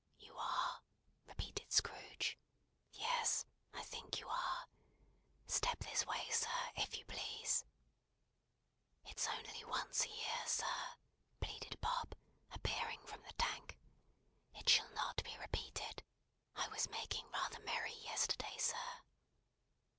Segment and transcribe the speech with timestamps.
[0.17, 0.81] "You are?"
[1.27, 2.35] repeated Scrooge.
[2.91, 3.45] "Yes.
[3.71, 4.67] I think you are.
[5.45, 7.63] Step this way, sir, if you please."
[9.05, 10.95] "It's only once a year, sir,"
[11.39, 12.15] pleaded Bob,
[12.51, 13.77] appearing from the Tank.
[14.55, 16.01] "It shall not be repeated.
[16.55, 19.01] I was making rather merry yesterday, sir."